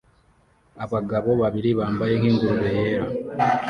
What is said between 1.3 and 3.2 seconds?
babiri bambaye nk'ingurube yera